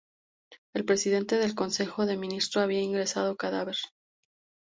El 0.73 0.83
presidente 0.83 1.37
del 1.37 1.53
Consejo 1.53 2.07
de 2.07 2.17
Ministros 2.17 2.63
había 2.63 2.81
ingresado 2.81 3.37
cadáver. 3.37 3.75